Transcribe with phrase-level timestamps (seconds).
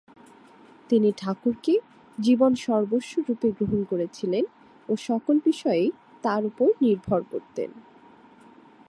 [0.89, 1.73] তিনি ঠাকুরকে
[2.17, 4.43] জীবন সর্বস্ব রূপে গ্রহণ করেছিলেন
[4.89, 5.89] ও সকল বিষয়েই
[6.23, 7.69] তাঁর উপর নির্ভর করতেন।